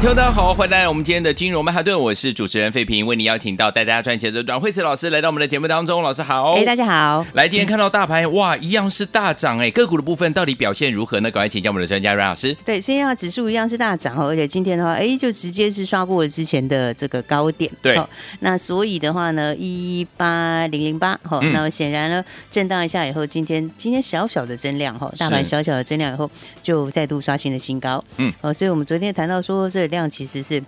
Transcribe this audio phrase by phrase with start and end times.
[0.00, 11.30] 听众大家好，欢迎来到我们今天的金融曼哈顿，我是主持人费平，为你邀请到带大家赚钱的阮惠慈老师来到我们的节目当中，老师好，哎，大家好，来，今天看到大盘哇，一样是大涨哎，个股的部分到底表现如何呢？
[11.30, 12.56] 赶快请教我们的专家阮老师。
[12.64, 18.08] 对，现在指数一样是大涨哦，而且今天的话，哎，就直接是刷过了之前的这个高点，对，哦、
[18.38, 26.30] 那所以的话呢，一八零零八，好，那么显然呢，震荡一下以后，今天今天小小的增量哈，大盘小小的增量以后，
[26.62, 30.62] 就再度刷新了新高，嗯，哦，所以我们昨天谈到说，这个量其实是。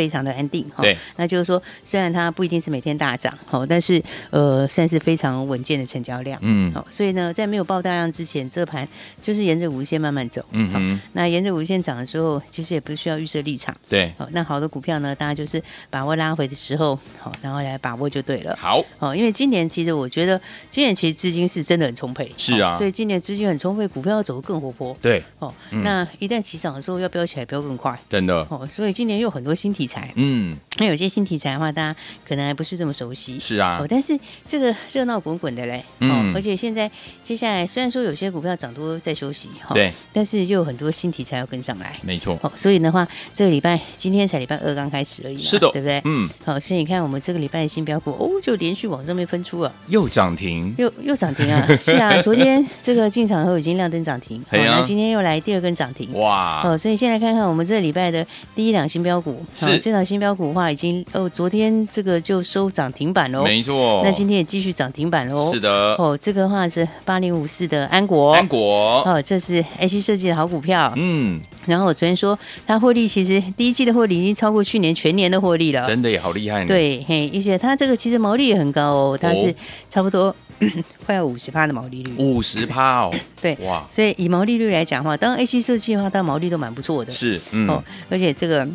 [0.00, 8.88] 非常的安定哈，对，那就是说，虽然它不一定是每天大涨，好，但是呃，算是非常稳健的成交量，嗯，好，所以呢，在没有爆大量之前，这盘
[9.20, 10.70] 就是沿着五日线慢慢走，嗯。
[10.74, 30.56] 嗯，那沿着五日线涨的时候，其实也不需要预设立场，对，好，那好的股票呢，大家就是把握拉回的时候，好，然后来把握就对了，好，好，因为今年其实我觉得今年其实资金是真的很充沛，是啊，所以今年资金很充沛，股票要走得更活泼，对，哦，那一旦起涨的时候要飙起来飙更快，真的，哦，所以今年又有很多新题材，嗯。
[30.78, 33.38] 那有些新题材的话，大家可能还不是这么熟悉。
[33.38, 36.90] 是啊，哦，但是这个热闹滚滚的嘞，嗯，而且现在
[37.22, 42.38] 接下来虽然说有些股票涨多在休息，哈，对，但是又有很多新题材要跟上来，没错。
[42.40, 46.00] 哦，所以的话，这个礼拜今天才礼拜二刚开始而已，是的，对不对？
[46.04, 51.66] 嗯，好，所以你看我们这个礼拜的新标股哦，就连续往上面喷出了，又涨停，又又涨停啊！
[51.76, 56.62] 是啊，昨天这个进场后已经亮灯涨停， 好，那今天又来第二根涨停，哇！
[56.64, 61.28] 哦，所以现在看看我们这个礼拜的第一档新标股，是这档新标股的话已经哦。
[61.28, 64.02] 昨天这个就收涨停板喽，没错。
[64.04, 65.70] 那今天也继续涨停板喽，是的。
[65.94, 71.40] 哦，这个话是八零五四的安国，安国哦，这是 IC 设计的好股票，嗯。
[71.66, 76.66] 然后我昨天说，它获利其实第一季的获利已经超过去年全年的获利了，真的也好厉害呢。
[76.66, 79.54] 对，嘿，而且它这个其实毛利也很高哦，它是
[79.88, 80.34] 差不多
[81.06, 83.86] 快要五十趴的毛利率，五十趴哦， 对，哇。
[83.88, 87.68] 所以以毛利率来讲的话，当 A C 设计的话，它毛利都蛮不错的，是，嗯。
[87.68, 88.66] 哦，而且这个。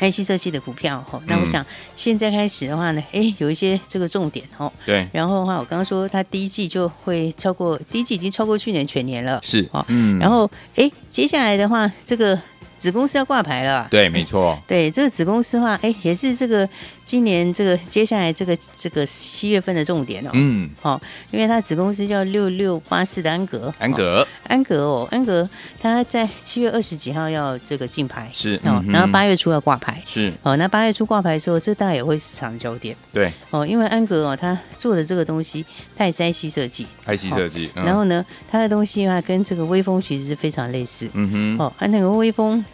[0.00, 1.64] IC 设计的股票哈，那我想
[1.96, 4.72] 现在开始的话呢，哎，有一些这个重点哈。
[4.86, 5.06] 对。
[5.12, 9.38] 然后的话，我刚刚说它第一季就会超过，第一季已经超过去年全年了。
[9.42, 9.68] 是。
[9.88, 10.18] 嗯。
[10.18, 12.40] 然后，哎，接下来的话，这个。
[12.82, 14.58] 子公司要挂牌了，对，没错。
[14.66, 16.68] 对，这个子公司的话，哎，也是这个
[17.04, 20.30] 今年这个接下来这个这个七月份的重点哦。
[20.32, 21.00] 嗯，好，
[21.30, 25.48] 因为它子公司叫六六八四的安格，安格，安格哦，安格，
[25.80, 35.64] 它在七月二十几号要这个竞牌，是，哦，然后八月初要挂牌，是，哦，那八月初挂牌的时候，这大概也会市场焦点，对，哦，因为安格哦，它做的这个东西，
[35.96, 42.64] 它也是 IC 设计，IC 设计，然后呢，它的东西的话跟这个微风其实是非常类似，嗯哼，哦，啊，那个微风。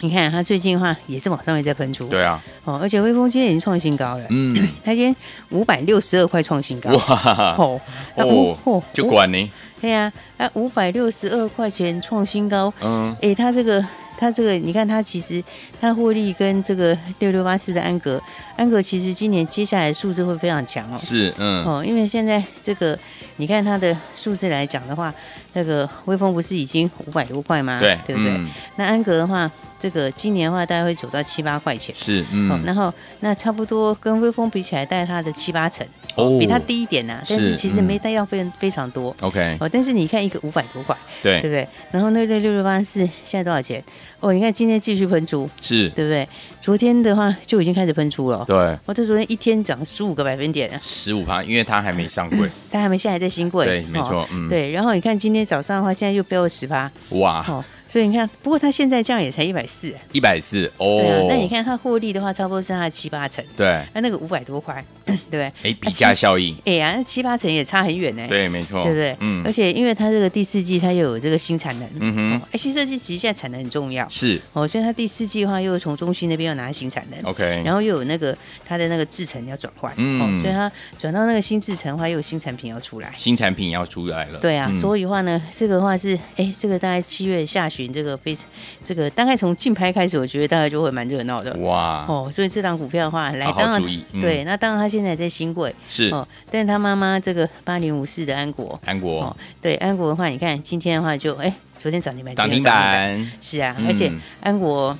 [0.00, 5.16] 你看它最近的话也是往上面在喷出，对啊，哦，而且微风今天已经创新高了，嗯，它今天
[5.50, 7.80] 五百六十二块创新高，哇，哦，
[8.16, 13.84] 哦，就管你，对呀，啊，五百六十二块钱创新高，嗯，哎，它这个。
[14.18, 15.44] 它这个，你看它其实
[15.78, 18.18] 它获利跟这个六六八四的安格，
[18.56, 20.96] 安格其实今年接下来数字会非常强哦。
[20.96, 22.98] 是，嗯，哦，因为现在这个
[23.36, 25.12] 你看它的数字来讲的话，
[25.52, 27.78] 那个微风不是已经五百多块吗？
[27.78, 28.32] 对，对不对？
[28.32, 29.52] 嗯、那安格的话，
[29.86, 31.94] 这个今年的话大概会走到七八块钱。
[31.94, 35.86] 是，嗯，哦、然后那差不多跟微风比起来，带它的七八成，
[36.16, 39.14] 哦，比它低一点呐、啊，但是其实没带要非常非常多。
[39.20, 41.68] OK，哦，但是你看一个五百多块，对，对不对？
[41.92, 43.80] 然后那个六六八四现在多少钱？
[44.18, 46.28] 哦，你看今天继续喷出，是对不对？
[46.60, 48.76] 昨天的话就已经开始喷出了，对。
[48.86, 54.72] 我这昨天一天涨十五个百分点啊，十五趴，因为它还没上柜， 它还没下来在新柜，对，没错，嗯，对。
[54.72, 57.64] 然后你看今天早上的话，现在又飙了十趴，哇。
[57.88, 60.98] 所以你看，不过它现在这样也才一百四，一百四哦。
[61.00, 63.44] 对啊，那你看它获利的话，差不多是它的七八成。
[63.56, 65.52] 对，那那个五百多块， 对不对？
[65.62, 66.56] 哎，比价效应。
[66.64, 68.26] 哎呀，那七八成也差很远呢。
[68.28, 69.16] 对，没错，对不对？
[69.20, 69.42] 嗯。
[69.44, 72.42] 而且因为它这个第四季它又有这个新产能，嗯哼。
[72.50, 74.08] 哎，新设计其实现在产能很重要。
[74.08, 74.40] 是。
[74.52, 77.30] 哦，所以它第四季的话，又从中心那边又拿新产能。
[77.30, 77.62] OK。
[77.64, 80.36] 然后又有那个它的那个制程要转换，嗯。
[80.40, 80.70] 所以它
[81.00, 83.14] 转到那个新制程的话，又有新产品要出来。
[83.16, 84.40] 新产品要出来了。
[84.40, 88.46] 对啊，所以的话呢，这个的话是，哎，这个大概七月下旬，这个非常。
[88.84, 91.52] 这个大概从竞拍开始，我觉得大概就会蛮热闹的。
[91.56, 93.82] 哇哦，所以这档股票的话，来当然
[94.20, 96.08] 对，那当然他现在在新贵是。
[96.10, 104.96] 哦，但是他妈妈这个八零五四的安国安国哦，对安国的话，你看今天的话就哎，昨天涨停板，涨停板是啊，而且安国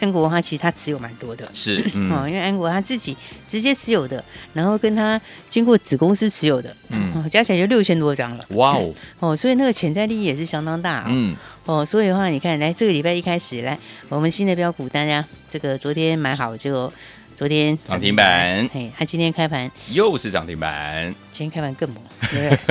[0.00, 3.16] 安国的话，其实他持有蛮多的，是， 嗯，因为安国他自己
[3.46, 13.78] 直接持有的，然后跟他经过子公司持有的，嗯，加起来就六千多张了，哇哦， 哦，所以那个潜在利益也是相当大，嗯，哦，所以的话，你看，来这个礼拜一开始，来
[14.08, 16.92] 我们新的标股，大家这个昨天买好就。
[17.38, 19.70] 昨天涨停板，哎，他今天开盘。
[19.92, 22.02] 又是涨停板，今天开盘更猛，
[22.32, 22.66] 对不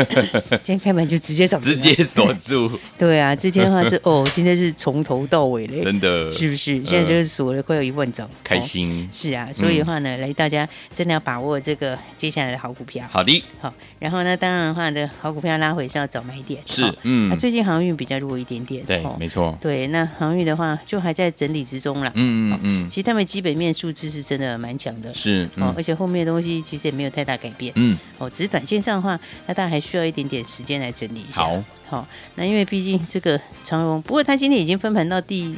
[0.50, 0.60] 对？
[0.62, 2.70] 今天开盘就直接涨，直接锁住。
[3.00, 6.76] 对啊，这天的话是哦，现在是从头到尾嘞，真的，是不是？
[6.84, 9.08] 现在就是锁了快有一万张，开心。
[9.10, 13.08] 是啊，所以的话呢，来大家真的要把握这个接下来的好股票。
[13.10, 13.74] 好的，好。
[14.00, 17.30] 然后呢，当然的话呢，好股票拉回是要早买点，是，嗯。
[17.30, 19.58] 那最近航运比较弱一点点，对，没错。
[19.62, 22.90] 对，那航运的话就还在整理之中了，嗯嗯嗯。
[22.90, 25.48] 其实他们基本面数字是真的蛮强的，是。
[25.56, 27.72] 哦，而且后面的东西其实也没有太大改变。
[27.76, 31.44] 嗯，哦，只是短线上的话，那大家还需要一点点时间来整理一下。
[31.44, 35.56] 好，好，那因为毕竟这个长荣，不过它今天已经分盘到第，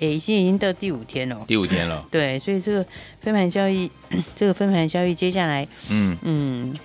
[0.00, 1.44] 诶，现在已经到第五天了。
[1.46, 2.04] 第五天了。
[2.10, 2.84] 对，所以这个
[3.20, 3.88] 分盘交易，
[4.34, 6.76] 这个分盘交易接下来，嗯嗯，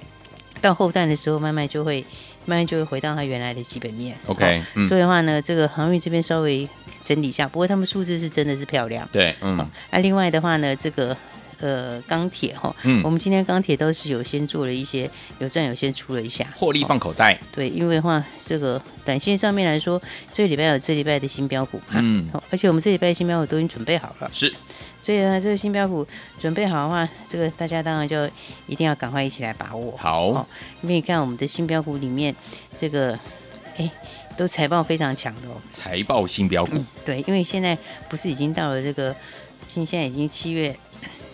[0.61, 2.05] 到后段的时候，慢慢就会，
[2.45, 4.15] 慢慢就会回到它原来的基本面。
[4.27, 6.69] OK，所以的话呢，这个航运这边稍微
[7.01, 9.09] 整理一下，不过他们数字是真的是漂亮。
[9.11, 9.67] 对，嗯。
[9.89, 11.17] 那另外的话呢，这个。
[11.59, 15.09] 呃，钢铁哈，嗯，我们今天钢铁都是有先做了一些
[15.39, 17.39] 有赚有先出了一下，获利放口袋。
[17.51, 24.53] 对，因为话这个短线上面来说，这个礼拜有这礼拜的新标股，嗯，而且我们这礼拜的新标股都已经准备好了，是，
[24.99, 26.05] 所以呢，这个新标股
[26.39, 28.29] 准备好的话，这个大家当然就
[28.67, 29.95] 一定要赶快一起来把握。
[29.95, 30.45] 好，
[30.81, 32.35] 因为你看我们的新标股里面，
[32.77, 33.17] 这个
[33.77, 33.89] 哎，
[34.35, 37.77] 都财报非常强的哦，财报新标股，对，因为现在
[38.09, 39.15] 不是已经到了这个，
[39.65, 40.77] 现在已经七月。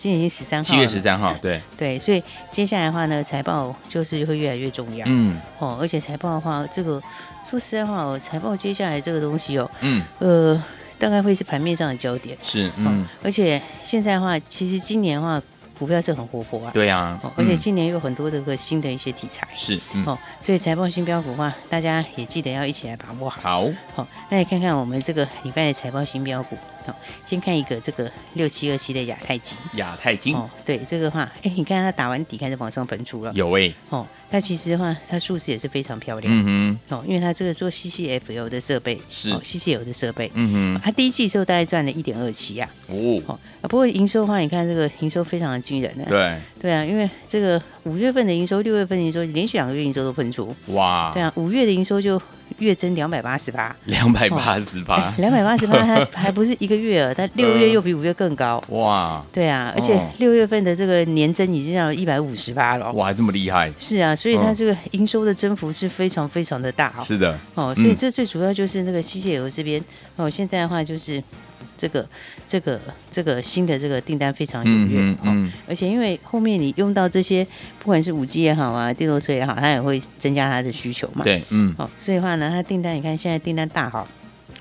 [0.02, 1.62] 今天已经十三号，七月十三号，对。
[1.78, 5.40] 对，所以接下来的话呢，财报就是会越来越重要，嗯。
[5.60, 7.00] 哦，而且财报的话，这个
[7.48, 10.04] 说实在话哦，财报接下来这个东西哦，嗯。
[10.18, 10.64] 呃，
[10.98, 15.40] 大概会是盘面上的焦点，是嗯，而且现在的话，其实今年的话。
[15.80, 23.42] 股票是很活泼啊，对啊，而且今年有很多的个新的一些题材，是哦，所以财报新标股的话，大家也记得要一起来把握好。
[23.42, 26.56] 好，好，那你看看我们这个礼拜的财报新标股，
[26.86, 26.96] 好，
[27.26, 34.06] 先看一个这个六七二七的亚太金，亚太金，哦，对，这个话，哎，你看它打完底开始往上喷出了，有哎，哦。
[34.32, 36.34] 它其实的话，它数字也是非常漂亮。
[36.34, 40.32] 嗯哼，哦，因为它这个做 CCFL 的设备是哦 CCL 的设备。
[40.34, 42.70] 嗯哼，它第一季的时候大概赚了一点二七呀。
[42.88, 46.06] 哦，哦，不过营收的话，你看这个营收非常的惊人呢。
[46.08, 50.56] 对，对啊，因为这个五月份的营收，六月份的营收连续两个月营收都喷出。
[50.68, 52.22] 哇，对啊，五月的营收就。
[52.62, 69.84] 月增两百八十八，两百八十八，两百八十八，还 还不是一个月啊，但六月又比五月更高，哇，对啊，而且六月份的这个年增已经到了一百五十八了，哇，这么厉害，是啊，所以它这个营收的增幅是非常非常的大，是的，哦，所以这最主要就是那个机械油这边，
[70.16, 71.22] 哦，现在的话就是。
[71.82, 72.08] 这个
[72.48, 72.80] 这个
[73.10, 77.44] 这个新的这个订单非常踊跃，嗯，而且因为后面你用到这些，
[77.80, 81.24] 不管是五 G 也好啊，电动车也好，它也会增加它的需求嘛。
[81.24, 84.08] 对，嗯，好，哦，所以的话呢，它订单你看现在订单大好，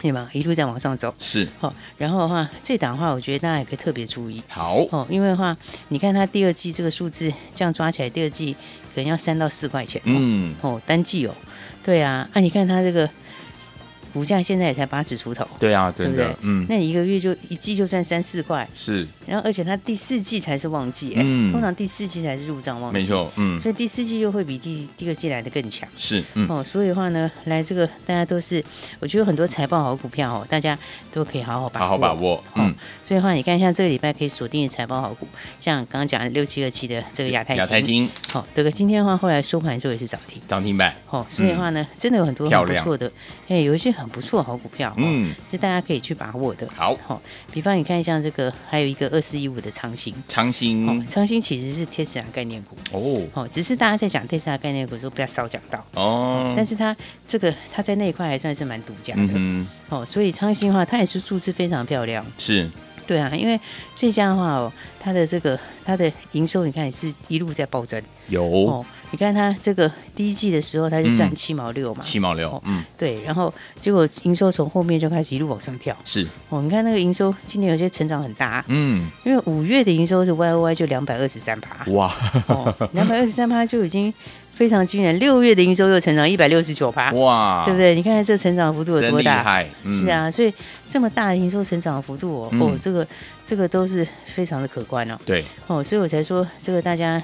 [0.01, 0.31] 对吗？
[0.33, 5.55] 一路在往上走，是，好，哦，然后的话，这档的话，我觉得大家也可以特别注意，好，哦，因为的话，
[5.89, 8.55] 你看它第二季这个数字这样抓起来，第二季
[8.95, 11.35] 可能要三到四块钱，嗯，哦，单季哦，
[11.85, 13.07] 对啊，啊，你看它这个。
[14.13, 16.27] 股价现在也才八十出头，对啊，对不对？
[16.43, 19.07] 嗯，那你一个月就一季就赚三四块，是。
[19.27, 23.61] 然后而且它第四季才是旺季，嗯，通常第四季才是入账旺季，没错，嗯。
[23.61, 26.63] 所以第四季又会比第第二季来的更强，是，哦。
[26.65, 28.63] 所以的话呢，来这个大家都是，
[28.99, 30.79] 我觉得很多财报好股票哦，大家
[31.13, 32.75] 都可以好好把握，好好把握，嗯。
[33.05, 35.27] 所以的话，你看一下这个礼拜可以锁定的财报好股，
[35.61, 41.25] 像刚刚讲的六七二七的这个亚太金，亚太金，好，这个今天的话后来收盘之后也是涨停，涨停板，哦。
[41.29, 43.11] 所以的话呢，真的有很多很不错的，
[43.49, 44.93] 哎，有一些很不错好股票。
[44.97, 46.67] 嗯，是大家可以去把握的。
[46.75, 47.21] 好，好，
[47.53, 56.53] 比方你看像这个，还有一个二四一五的长兴，长兴，长兴其实是特斯拉概念股哦，哦，只是大家在讲特斯拉概念股的时候，不要少讲到哦。
[56.57, 62.69] 但是它这个它在那一块还算是蛮独家的，嗯，哦，所以长兴的话，它也是数字非常漂亮，是。
[63.11, 63.59] 对啊，因为
[63.97, 68.01] 这家的话哦，它的这个它的营收，你看也是一路在暴增。
[68.29, 68.45] 有。
[68.45, 75.97] 哦，你看它这个第一季的时候，它就赚七毛六嘛，七毛六，嗯，对，然后结果营收从后面就开始一路往上跳。
[76.05, 76.25] 是。
[76.51, 82.15] 哦，你看那个营收今年有些成长很大，嗯，因为五月的营收是 Y O Y 就两百二十三趴，哇，
[82.93, 84.15] 两百二十三趴就已经。
[84.61, 87.95] 非常惊人，六月的营收又成长一百六十九趴，哇，对不对？
[87.95, 89.65] 你看看这成长幅度有多大？
[89.85, 90.53] 嗯、是啊，所以
[90.87, 93.07] 这么大的营收成长幅度哦，嗯、哦，这个
[93.43, 95.17] 这个都是非常的可观哦。
[95.25, 97.19] 对，哦，所以我才说这个大家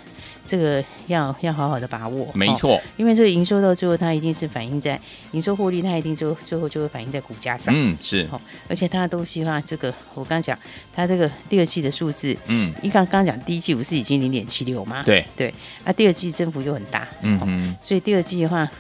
[0.47, 2.29] 这个要要好好的把握。
[2.33, 4.99] 没错，因为这个营收到最后，它一定是反映在
[5.33, 7.75] 营收获利，它一定就最后就会反映在股价上。
[7.77, 8.27] 嗯，是。
[8.29, 10.59] 好，而且它的东西的话，这个我刚讲，
[10.95, 15.03] 它这个第二季的数字，嗯，你刚刚讲第一季不是已经零点七六吗？
[15.05, 15.53] 对对，
[15.85, 17.07] 那、啊、第二季增幅又很大。
[17.23, 18.71] 嗯嗯，所以第二季的话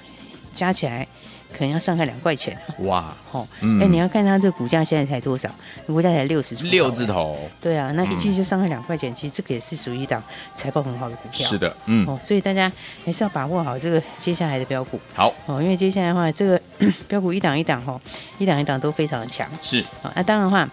[0.52, 1.06] 加起来。
[1.52, 3.16] 可能要上看两块钱哇！
[3.32, 5.48] 哦，哎、你要看它这个股价现在才多少？
[5.86, 7.36] 股价才六十出六字头。
[7.60, 10.22] 对啊，那一季就上看两块钱，其实这个也是属于一档
[10.54, 11.46] 财报很好的股票。
[11.46, 12.06] 是的，嗯。
[12.06, 12.70] 哦，所以大家
[13.04, 15.00] 还是要把握好这个接下来的标股。
[15.14, 16.60] 好哦，因为接下来的话，这个
[17.08, 18.00] 标股一档一档哦，
[18.38, 19.48] 一档一档都非常的强。
[19.60, 19.80] 是。
[20.02, 20.68] 啊，那当然的话。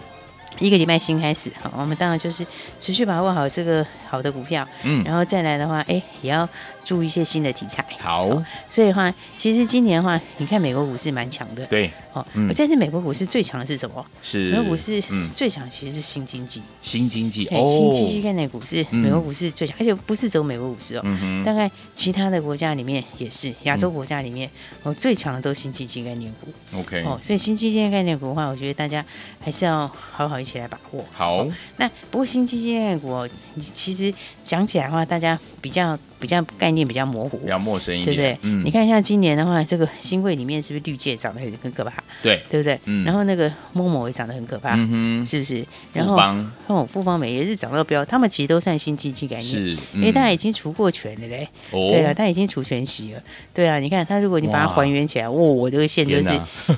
[0.59, 2.45] 一个礼拜新开始，好，我们当然就是
[2.79, 6.47] 持续把握好这个好的股票，嗯，然后再来的话，哎，也要
[6.83, 7.83] 注意一些新的题材。
[7.99, 8.27] 好，
[8.69, 14.05] 所以的话，其实今年的话，你看美国股市蛮强的，对，哦，嗯，这次美国股市最强的是什么？
[14.21, 15.01] 是美国股市
[15.33, 21.03] 最强其实是新经济，新经济，哦，新经济概念股是，美国股市最强，而且不是只有美国股市哦，
[21.43, 24.49] 大概其他的国家里面也是，亚洲国家里面
[24.83, 29.03] 哦最强的都是新经济概念股，OK，哦，所以新经济概念股的话，我觉得大家
[29.39, 31.03] 还是要好好一起来把握。
[31.11, 35.97] 好，那不过新经济概念股，你其实讲起来的话，大家比较。
[36.23, 38.39] 比较概念比较模糊，比较陌生一点，对不对？
[38.43, 41.91] 嗯，你看像今年的话，这个新贵里面是不是绿界长得很很可怕？
[42.21, 42.79] 对，对不对？
[42.85, 43.03] 嗯。
[43.03, 45.65] 然后那个 MOMO 也长得很可怕，嗯哼，是不是？
[45.91, 51.45] 然后邦哦，富邦美也是涨到标，他们其实都算新经济概念，是，因为他已经除过权了嘞。
[51.71, 53.21] 哦，对啊，他已经除权息了。
[53.53, 56.29] 对啊，你看他，如果你把它还原起来，哇，我这个线就是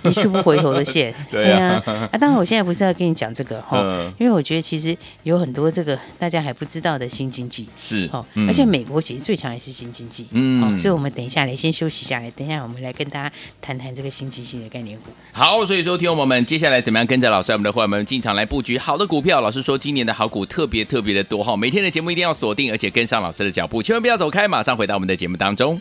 [0.03, 1.13] 一去不回头的线。
[1.29, 3.77] 对啊，啊，当然我现在不是要跟你讲这个哈，
[4.17, 10.27] 因为我觉得其实有很多这个大家还不知道的新经济是哦，而且美国其实最强也是新经济。
[10.31, 15.11] 嗯，好，所以我们等一下来先休息下来，等一下我们来跟大家谈谈这个新经济的概念股。
[15.31, 19.41] 好，所以说听众朋友们，接下来怎么样跟着老师我们的伙伴们进场来布局好的股票？
[19.41, 25.79] 老师说今年的好股特别特别的多哈，每天的节目一定要锁定，而且跟上老师的脚步，千万不要走开，马上回到我们的节目当中。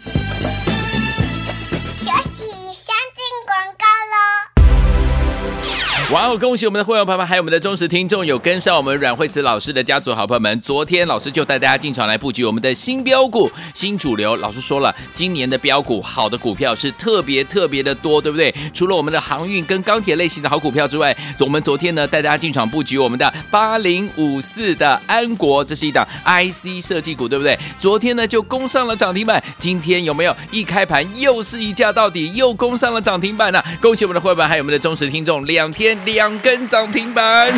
[6.15, 6.39] 哇哦！
[6.39, 10.61] 恭喜我们的会员朋友们，还有我们的忠实听众，有跟上我们阮慧慈老师的家族好朋友们。
[10.61, 14.37] 昨天老师就带大家进场来布局我们的新标股、新主流。
[14.37, 18.55] 老师说了，今年的标股好的股票是特别特别的多，对不对？
[18.73, 27.59] 除了我们的航运跟钢铁类型的好股票之外，我们昨天呢带大家进场布局我们的八零五四的安国，这是一档 IC 设计股，对不对？
[27.77, 35.99] 昨天呢就攻上了涨停板，今天有没有一开盘又是一价到底，又攻上了涨停板呢、恭喜我们的会员，还有我们的忠实听众，两天。
[36.05, 37.53] 两根涨停板，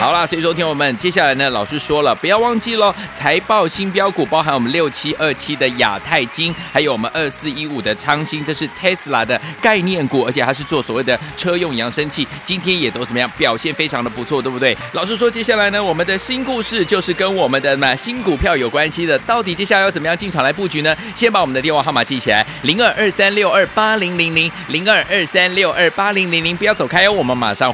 [0.00, 14.76] 好啦，所以说听我们接下来呢，老师说了，不要忘记喽，财报新标股包含我们六七二七的亚太金，还有我们二四一五的昌兴，这是 Tesla 的概念股，而且它是做所谓的车用扬声器，今天也都怎么样，表现非常的不错，对不对？
[14.92, 20.96] 老师说接下来呢，我们的新故事就是跟我们的那新股票有关系的，到底接下来要怎么样进场来布局呢？
[21.14, 27.73] 先把我们的电话号码记起来，零二二三六二八零零零零二二三六二八零零零，不要走开哦，我们马上。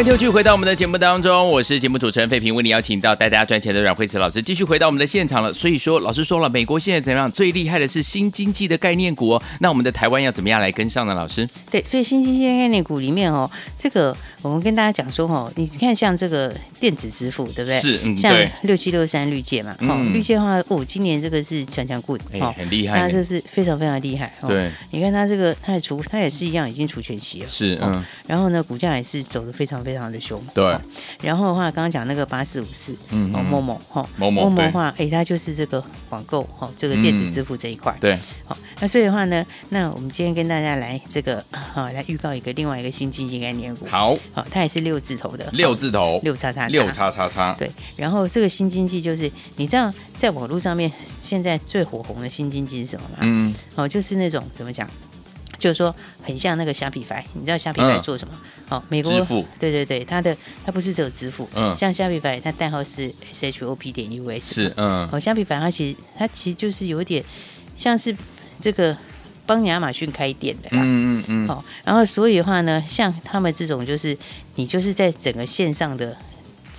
[0.00, 5.52] 欢迎继续回到我们的节目当中，我是节目主持人费平，为你邀请到带大家赚钱的阮慧慈老师，继续回到我们的现场了。
[5.52, 7.30] 所以说，老师说了，美国现在怎么样？
[7.30, 9.42] 最厉害的是新经济的概念股哦。
[9.58, 11.12] 那我们的台湾要怎么样来跟上呢？
[11.12, 11.46] 老师？
[11.70, 17.78] 对，所以新经济概念股里面哦，这个我们跟大家讲说哦，你看像这个电子支付，对不对？
[17.78, 24.32] 是，嗯，像六七六三绿界嘛，哦，嗯、绿界的话，哦，今年这个是强强滚，哦，很厉害，它就是非常非常厉害。
[24.48, 30.40] 对，你看它这个，它也除，它也是一样，已经除权息了，是，嗯，然后呢，股价也是走的非常非常的凶。
[30.54, 30.76] 对，
[31.22, 53.18] 然后的话，刚刚讲那个八四五四，嗯，哦，某某哈，某某的话，哎，它就是这个网购哈，这个电子支付这一块，对，好，那所以的话呢，那我们今天跟大家来这个哈，来预告一个另外一个新经济概念股，好，好，它也是六字头的，六字头，六叉叉，六叉叉叉，对，然后这个新经济就是你知道在网络上面现在最火红的新经济是什么吗？
[53.20, 54.88] 嗯，哦，就是那种怎么讲？
[55.60, 58.34] 就是说，很像那个虾皮白，你知道虾皮白做什么？
[58.70, 67.24] 哦，美国支付，对对对，它的它不是只有支付，嗯，像虾皮白，它代号是 S H O P 点 U S，是，嗯，哦，虾皮白它其实它其实就是有点
[67.76, 68.16] 像是
[68.60, 68.96] 这个
[69.46, 74.16] 帮亚马逊开店的啦，嗯嗯嗯，好、哦，然后所以的话呢，像他们这种就是
[74.54, 76.16] 你就是在整个线上的。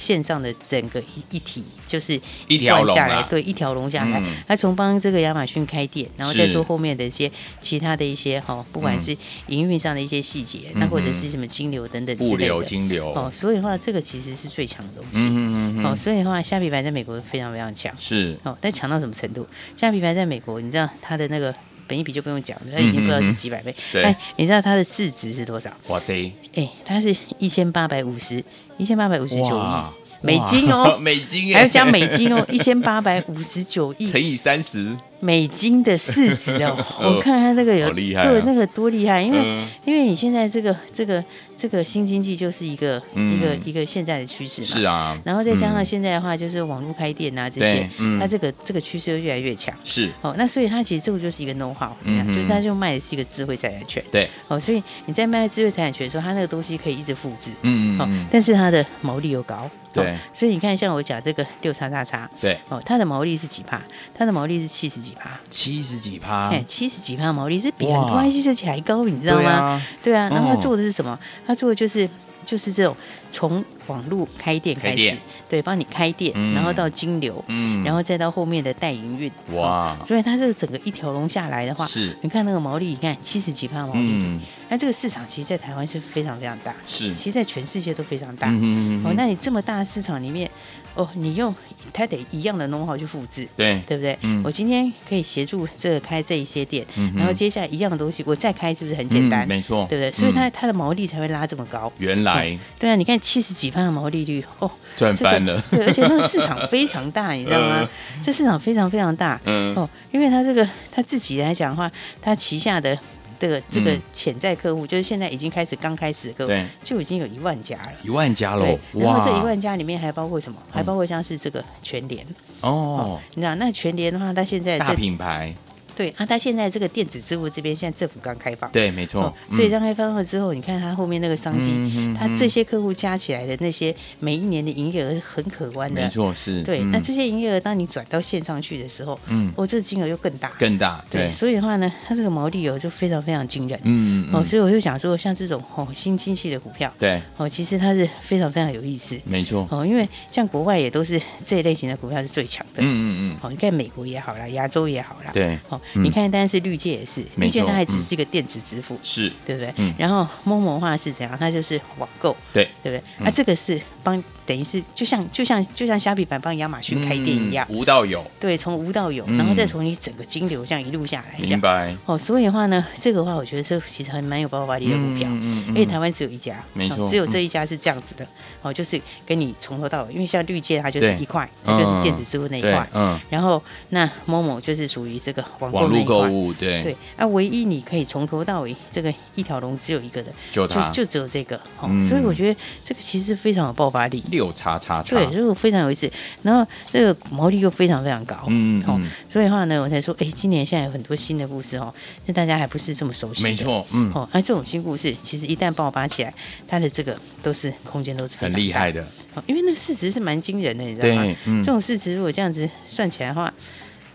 [0.02, 4.22] 线上的整个一一体就是一条龙下来，对，一条龙下来。
[4.48, 9.16] 他从帮这个亚马逊开店，然后再做后面的一些其他的一些哈，不管是
[9.48, 12.34] 营运上的一些细节，那或者是什么金流等等之类的。
[12.34, 15.28] 物流、金流哦，所以的话，这个其实是最强的东西。
[15.28, 15.86] 嗯嗯嗯。
[15.86, 17.94] 哦，所以的话，虾皮牌在美国非常非常强。
[18.00, 18.36] 是。
[18.44, 19.46] 哦，但强到什么程度？
[19.78, 21.54] 虾皮牌在美国，你知道它的那个
[21.92, 23.76] 本一比就不用讲了，它已经不知道是几百倍。
[23.94, 24.16] 哎。
[24.38, 25.70] 你知道它的市值是多少？
[25.90, 26.32] 哇塞！
[26.56, 28.42] 哎，它是一千八百五十，
[28.78, 30.02] 一千八百五十九亿。
[30.24, 39.40] 美金哦， 美金还要加美金哦， 一千八百五十九亿乘以三十，美金的市值哦， 我看看那个有厉害，对，那个多厉害，因为
[39.84, 41.24] 因为你现在这个这个
[41.62, 47.88] 这个新经济就是一个一个一个现在的趋势嘛，是啊，然后再加上现在的话就是网络开店啊这些，
[48.20, 50.10] 它这个这个趋势就越来越强，是。
[50.22, 51.92] 哦，那所以它其实这个就是一个 know how，
[52.34, 59.70] 就是它就卖的是一个智慧财产权，对，哦，所以你在卖智慧财产权的时候，它那个东西可以一直复制，嗯嗯，哦，但是它的毛利又高。
[59.94, 63.82] 对、哦，所以你看，像我讲这个六叉叉叉，对，哦，它的毛利是几趴？
[64.18, 69.42] 它的毛利是七十几趴，七十几趴，哎，七十几趴毛利是比很多 IC 设计还高，你知道吗？
[69.42, 71.20] 对啊，对啊，然后他做的是什么？
[71.52, 72.10] 他做的就是。
[72.44, 72.98] 就是这种
[73.30, 75.16] 从网络开店开始，
[75.48, 90.50] 对，帮你开店，然后到金流，嗯，然后再到后面的代营运，哇，所以它这个整个一条龙下来的话，是，你看那个毛利，你看七十几趴毛利，那这个市场其实，在台湾是非常非常大，是，其实，在全世界都非常大，嗯，哦，那你这么大的市场里面，
[90.96, 91.54] 哦，你用
[91.94, 94.18] 它得一样的 know-how 去复制，对，对不对？
[94.22, 99.48] 嗯，我今天可以协助这个开这一些店，嗯然后接下来一样的东西我再开，是不是很简单？
[99.48, 100.12] 没错，对不对？
[100.12, 102.58] 所以它它的毛利才会拉这么高，原来。
[102.80, 105.64] 对啊，你看七十几趴的毛利率哦，赚翻了。
[105.72, 107.88] 对，而且那个市场非常大，你知道吗？
[108.22, 109.40] 这市场非常非常大。
[109.46, 111.90] 嗯哦，因为他这个他自己来讲的话，
[112.22, 112.98] 他旗下的
[113.42, 117.92] 这个这个潜在客户，就是现在已经开始刚开始的客户，就已经有一万家了。
[118.04, 118.78] 一万家喽！
[118.94, 120.62] 然后这一万家里面还包括什么？
[120.70, 122.24] 还包括像是这个全联
[122.62, 123.20] 哦。
[123.34, 125.52] 你知道那全联的话，它现在大品牌。
[125.96, 129.34] 对啊，他现在这个电子支付这边现在政府刚开放，对，没错。
[129.52, 136.64] 所以刚开放了之后，你看他后面那个商机，嗯、他这些客户加起来的那些每一年的营业额是很可观的，没错，是。
[136.64, 141.04] 对，嗯、那这些营业额当你转到线上去的时候，嗯，哦，这个金额又更大，更大。
[141.10, 149.68] 对，对所以的话呢，它这个毛利哦就非常非常惊人，嗯，嗯哦，所以我就想说，像这种哦新经济的股票，对，哦，其实它是非常非常有意思，没错。
[149.70, 153.38] 哦，因为像国外也都是这一类型的股票是最强的，嗯嗯嗯。
[153.42, 155.81] 哦，你看美国也好啦，亚洲也好啦，对，哦。
[155.94, 159.32] 你看，但是绿界也是，绿界它还只是一个电子支付，是。
[159.46, 159.94] 对不对？
[159.98, 161.38] 然后 Momo 话是怎样？
[161.40, 162.68] 它就是网购，对。
[162.84, 163.28] 对不对？
[163.28, 171.96] 啊，这个是帮等于是就像就像就像虾皮版帮亚马逊开店一样，无到有，对，从无到有，然后再从你整个金流这样一路下来，明白？
[172.06, 175.30] 哦，所以的话呢，这个的话我觉得这其实还蛮有爆发力的股票，
[175.68, 178.28] 因为台湾只有一家，没错，只有这一家是这样子的，
[178.62, 186.16] 哦，就是跟你从头到尾，因为像绿界它就是一块，就是电子支付那一块，嗯，然后那 Momo 就是属于这个网购那一块。
[186.16, 186.84] 购物对。
[186.84, 191.60] 对，啊，唯一你可以从头到尾这个一条龙只有一个的，就就就只有这个，
[192.08, 196.10] 所以我觉得这个其实非常有爆发力，六叉叉叉，对，所以非常有意思。
[196.42, 201.94] 然后这个毛利又非常非常高，嗯嗯，所以的话呢，我才说，哎，今年现在有很多新的故事哦，
[202.26, 206.34] 那大家还不是这么熟悉，没错，嗯，哦，而这种新故事其实一旦爆发起来，
[206.68, 209.06] 它的这个都是空间都是很厉害的，
[209.46, 211.36] 因为那个市值是蛮惊人的，你知道吗？
[211.64, 213.54] 这种市值如果这样子算起来的话，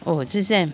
[0.05, 0.69] 哦，这是在。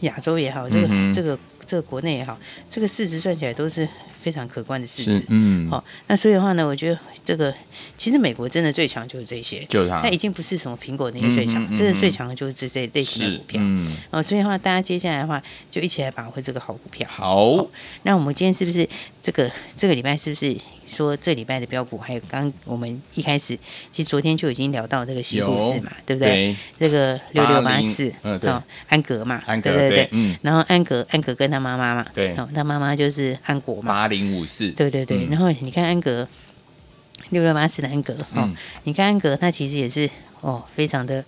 [0.00, 3.88] 亚洲也好，这个、嗯、这个这个国内也好，这个市值算起来都是
[4.20, 5.24] 非常可观的市值。
[5.28, 7.52] 嗯，好、哦，那所以的话呢，我觉得这个
[7.96, 11.76] 其实美国真的最强就是这些，就是它，它已经不是什么苹果那些最强，嗯嗯嗯嗯。
[11.76, 13.60] 真的最强的就是这些类型的股票。
[13.64, 17.08] 嗯，哦，所以的话，大家接下来的话就一起来把握这个好股票。
[17.10, 17.70] 好、哦，
[18.02, 18.86] 那我们今天是不是
[19.22, 20.56] 这个这个礼拜是不是
[20.86, 21.98] 说这礼拜的标股？
[21.98, 23.56] 还有刚我们一开始
[23.90, 26.30] 其实昨天就已经聊到这个新故事嘛，对不对？
[26.30, 26.56] 对。
[26.78, 28.50] 这个六六八四，嗯，对，
[28.88, 36.28] 安格嘛，安格，对对对，对嗯，然后安格安格跟他妈妈嘛，对，哦，他妈妈就是安国嘛，八零五四，对对对，嗯、然后你看安格
[37.30, 40.10] 六六八四的安格，哦，嗯、你看安格，它其实也是
[40.42, 41.24] 哦，非常的。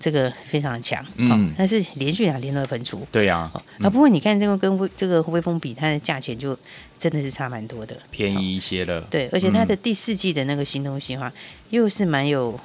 [0.00, 6.54] 这个非常的强，嗯，但是连续两天都会喷出，对呀，啊，不过你看这个跟这个微风比，它的价钱就
[6.98, 11.32] 真的是差蛮多的，便宜一些了，对，而且它的第四季的那个新东西的话，
[11.70, 12.58] 又是蛮有。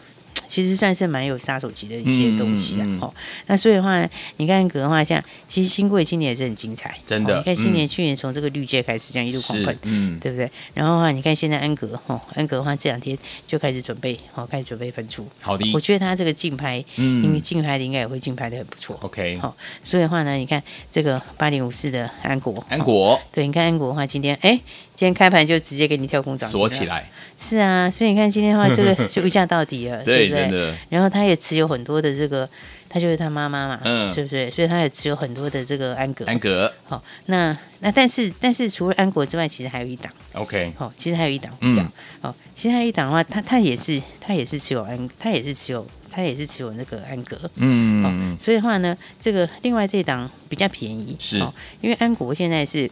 [0.50, 3.14] 其实算是蛮有杀手级的一些东西啊，嗯嗯、哦，
[3.46, 7.36] 那所以的话，你看安格的话，像其实新贵今年也是很精彩，真的。
[7.36, 10.50] 哦、你看新年去年从这个绿界开始这样一路狂奔，嗯，对不对？
[10.74, 13.16] 然后的话，你看现在安格，哦，安格的话这两天
[13.48, 15.72] 就开始准备，哦，开始准备分出，好的。
[15.74, 19.38] 我觉得他这个竞拍，嗯，因为竞拍的应该也会竞拍的很不错，OK。
[19.38, 24.60] 好，所以的话呢，你看这个八点五四的安国，安国、哦，对，你看安国的话，今天哎，
[25.00, 27.10] 今天开盘就直接给你跳空涨，锁起来。
[27.38, 30.76] 是啊，所以你看今天的话，这个 就一下到底了，对不对？
[30.90, 32.50] 然后他也持有很多的这个，
[32.90, 34.52] 他就是他妈妈嘛，嗯，是不是？
[34.52, 36.70] 所以他也持有很多的这个安格，安格。
[36.84, 40.74] 好，那那但是但是除了安国之外，其实还有一档，OK。
[40.78, 48.38] 好，其实还有一档，嗯，好，其实还有一档的话，他他也是他也是持有安，他也是持有他也是持有那个安格，嗯嗯。
[48.38, 51.38] 所以的话呢，这个另外这档比较便宜，是，
[51.80, 52.92] 因为安国现在是。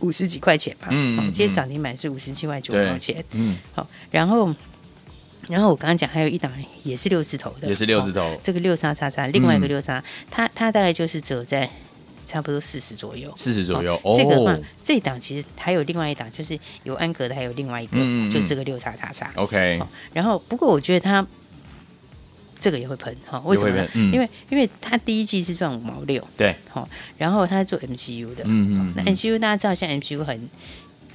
[0.00, 4.54] 五十几块钱吧，嗯，嗯，今天涨停板是五十七块九毛钱，嗯，好，然后，
[5.48, 11.68] 然后我刚刚讲还有一档也是六字头的，也是六字头，这个六叉叉叉，另外一个六叉，它它大概就是只有在
[12.24, 17.98] 差不多四十左右，四十左右，这个话这一档其实还有另外一档，就是有安格的，还有另外一个，
[18.30, 19.80] 就是这个六叉叉叉，OK，
[20.12, 21.26] 然后不过我觉得它。
[22.60, 23.38] 这个也会喷哈？
[23.44, 23.88] 为什么呢？
[23.94, 30.48] 嗯、因为因为它第一季是赚五毛六，对，好，然后它是做 MCU 的，嗯嗯，那 MCU 大家知道，现在 MCU 很。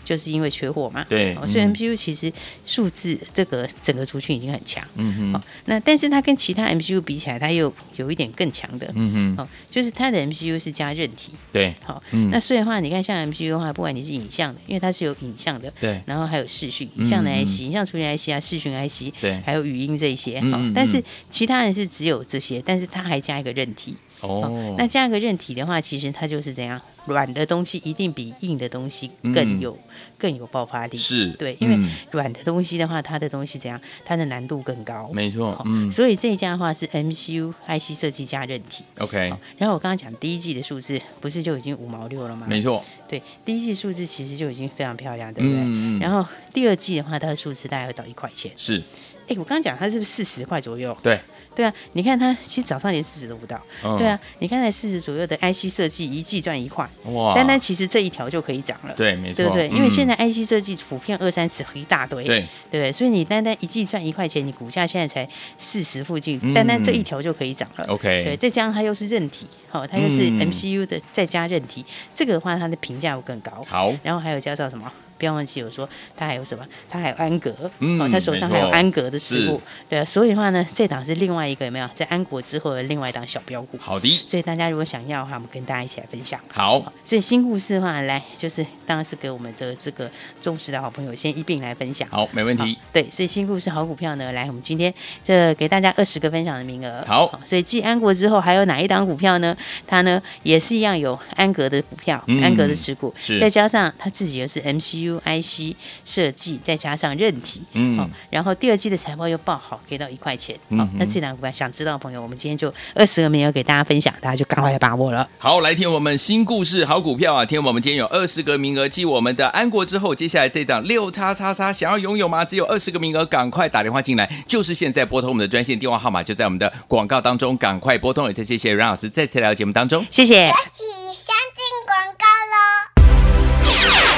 [0.04, 2.32] 就是因为缺货嘛，对，所以 MCU 其实
[2.66, 26.82] 数字这个整个族群已经很强，嗯哼，那但是它跟其他 MCU 比起来，它又有一点更强的，嗯哼，就是它的 MCU 是加韧体，对，好，那所以的话，你看像 MCU 的话，不管你是影像的，因为它是有影像的，对，然后还有视讯，影像的 IC，影像处理 IC 啊，视讯 IC，对，还有语音这一些，好，但是其他人是只有这些，但是它还加一个韧体，哦，那加一个韧体的话，其实它就是怎样？
[27.06, 31.78] 软的东西一定比硬的东西更有、嗯、更有爆发力，是对，因为
[32.12, 33.78] 软的东西的话，它的东西怎样？
[34.06, 39.34] 它的难度更高，没错，嗯，所以这一家的话是 MCU IC 设计加韧体，OK。
[39.58, 42.48] 然后我刚刚讲第一季的数字不是就已经五毛六了吗？
[42.48, 45.60] 没错，对，第一季数字其实就已经非常漂亮，对不对？
[45.60, 46.00] 嗯嗯。
[46.00, 48.82] 然后第二季的话，它的数字大概会到一块钱，是。
[49.28, 50.96] 哎，我刚刚讲它是不是四十块左右？
[51.02, 51.20] 对。
[51.56, 53.62] 对啊，你看它其实早上连四十都不到。
[53.84, 57.36] 嗯、对啊，你看在四十左右的 IC 设计一季赚一块，哇！
[57.36, 58.94] 单单其实这一条就可以涨了。
[58.96, 59.68] 对，没错，对不对？
[59.70, 62.40] 嗯、因为现在 IC 设计普遍二三十一大堆，对，
[62.72, 62.92] 对不对？
[62.92, 67.86] 所以你单单一季赚一块钱，你股价现在才四十附近，单单这一条就可以涨了。
[67.86, 73.64] OK，、嗯、对，再加上它又是韧体，好，它又是 MCU 的再加韧体，嗯、这个的话它的评价会更高。
[73.68, 74.92] 好，然后还有加上什么？
[75.24, 76.68] 不要忘记，我说他还有什么？
[76.90, 83.78] 他还有安格，哦，他手上还有安格的持股，对啊，所以的话呢，这档是另外一个有没有在安国之后的另外一档小标股？
[83.80, 86.38] 好的，所以大家如果想要的话，我们跟大家一起来分享。
[86.52, 92.06] 好，所以新故事的话，来就是当然是给我们的这个忠实的好朋友先一并来分享。
[92.10, 92.78] 好，没问题。
[92.92, 97.02] 对，所以新故事好股票呢，来，我们今天这给大家二十个分享的名额。
[97.08, 99.56] 好，所以继安国之后，还有哪一档股票呢？
[99.88, 105.76] 它呢也是一样有安格的股票，安格的持股，是再加上他自己又是 MCU IC。
[106.06, 115.28] 设计再加上韧体，嗯、哦，然后第二季的财报又报好，可以到一块钱，好、嗯哼哦，那这两股想知道的朋友，我们今天就二十个名额给大家分享，大家就赶快来把握了。
[115.38, 117.46] 好，来听我们新故事好股票啊！
[117.46, 122.44] 听我们今天有二十个名额，继我们的安国之后，接下来这档六叉叉叉，想要拥有吗？
[122.44, 128.28] 只有二十个名额，赶快打电话进来，就是现在拨通我们的专线电话号码，就在我们的广告当中，赶快拨通。
[128.28, 130.52] 也再谢谢阮老师再次来到节目当中，谢谢。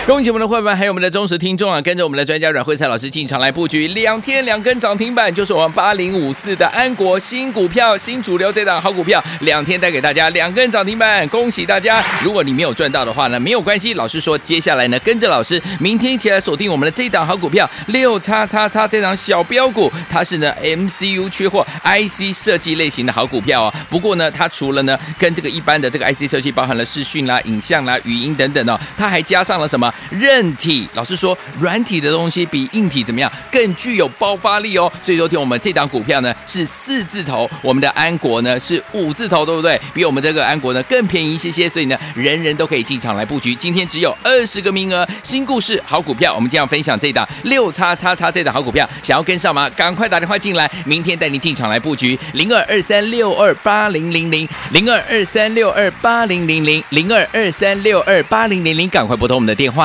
[0.05, 1.81] 恭喜我们的会员，还有我们的忠实听众啊！
[1.81, 12.03] 跟着我们的专家阮慧慈老师进场来布局，两天两根涨停板，就是我们八零五四的安国新股票、新主流这档好股票，两天带给大家两根涨停板，恭喜大家！
[12.23, 23.73] 如果你没有赚到的话呢，没有关系，老师说接下来呢，跟着老师，明天一起来锁定我们的这档好股票六叉叉叉这档小标股，它是呢 MCU 缺货 IC 设计类型的好股票哦。
[23.89, 29.91] 不过呢，它除了呢跟这个一般的这个 IC 设计，包含了视讯啦、影像啦、语音等等哦，它还加上了什么？
[30.09, 30.87] 韧体。
[30.93, 33.31] 老师说，软体的东西比硬体怎么样？
[33.51, 34.91] 更具有爆发力哦。
[35.01, 39.79] 所以昨天我们这档股票呢是四字头，我们的安国呢是五字头，对不对？
[39.93, 43.53] 比我们这个安国呢更便宜一些些，所以呢人人都可以进场来布局。
[43.53, 49.69] 今天只有二十个名额，新故事好股票，我们将要分享这档六叉叉叉这档好股票，想要跟上吗？
[49.75, 59.84] 赶快打电话进来，明天带您进场来布局零二二三六二八零零零零二二三六二八零零零零二二三六二八零零零，赶快拨通我们的电话。